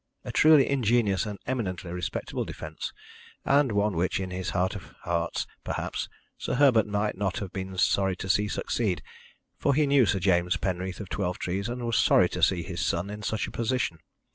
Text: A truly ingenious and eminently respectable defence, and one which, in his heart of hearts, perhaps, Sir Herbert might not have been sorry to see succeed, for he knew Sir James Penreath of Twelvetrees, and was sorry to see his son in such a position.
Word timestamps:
A 0.25 0.31
truly 0.31 0.67
ingenious 0.67 1.27
and 1.27 1.37
eminently 1.45 1.91
respectable 1.91 2.43
defence, 2.43 2.91
and 3.45 3.71
one 3.71 3.95
which, 3.95 4.19
in 4.19 4.31
his 4.31 4.49
heart 4.49 4.75
of 4.75 4.95
hearts, 5.03 5.45
perhaps, 5.63 6.09
Sir 6.39 6.55
Herbert 6.55 6.87
might 6.87 7.15
not 7.15 7.37
have 7.37 7.53
been 7.53 7.77
sorry 7.77 8.15
to 8.15 8.27
see 8.27 8.47
succeed, 8.47 9.03
for 9.59 9.75
he 9.75 9.85
knew 9.85 10.07
Sir 10.07 10.17
James 10.17 10.57
Penreath 10.57 11.01
of 11.01 11.09
Twelvetrees, 11.09 11.69
and 11.69 11.85
was 11.85 11.99
sorry 11.99 12.29
to 12.29 12.41
see 12.41 12.63
his 12.63 12.81
son 12.83 13.11
in 13.11 13.21
such 13.21 13.45
a 13.45 13.51
position. 13.51 13.99